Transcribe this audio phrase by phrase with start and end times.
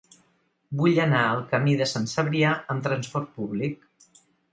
[0.77, 3.87] Vull anar al camí de Sant Cebrià amb trasport públic.